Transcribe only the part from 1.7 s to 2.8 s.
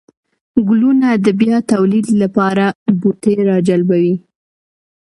توليد لپاره